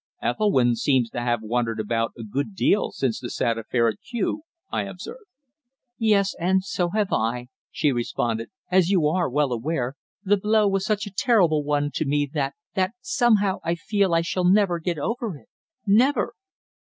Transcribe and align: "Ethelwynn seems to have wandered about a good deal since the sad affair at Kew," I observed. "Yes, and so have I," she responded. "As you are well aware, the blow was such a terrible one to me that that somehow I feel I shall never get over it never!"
"Ethelwynn 0.19 0.73
seems 0.75 1.11
to 1.11 1.21
have 1.21 1.43
wandered 1.43 1.79
about 1.79 2.11
a 2.17 2.23
good 2.23 2.55
deal 2.55 2.89
since 2.89 3.19
the 3.19 3.29
sad 3.29 3.59
affair 3.59 3.87
at 3.87 3.99
Kew," 4.01 4.41
I 4.71 4.81
observed. 4.85 5.27
"Yes, 5.99 6.33
and 6.39 6.63
so 6.63 6.89
have 6.89 7.13
I," 7.13 7.49
she 7.69 7.91
responded. 7.91 8.49
"As 8.71 8.89
you 8.89 9.07
are 9.07 9.29
well 9.29 9.51
aware, 9.51 9.93
the 10.23 10.37
blow 10.37 10.67
was 10.67 10.87
such 10.87 11.05
a 11.05 11.13
terrible 11.15 11.63
one 11.63 11.91
to 11.93 12.05
me 12.05 12.27
that 12.33 12.55
that 12.73 12.93
somehow 12.99 13.59
I 13.63 13.75
feel 13.75 14.15
I 14.15 14.21
shall 14.21 14.43
never 14.49 14.79
get 14.79 14.97
over 14.97 15.37
it 15.37 15.49
never!" 15.85 16.33